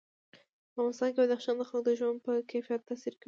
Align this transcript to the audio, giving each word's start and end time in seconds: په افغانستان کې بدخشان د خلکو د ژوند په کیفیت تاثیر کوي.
په 0.73 0.79
افغانستان 0.79 1.09
کې 1.11 1.19
بدخشان 1.21 1.55
د 1.57 1.61
خلکو 1.69 1.85
د 1.87 1.89
ژوند 1.99 2.17
په 2.25 2.31
کیفیت 2.51 2.81
تاثیر 2.89 3.13
کوي. 3.15 3.19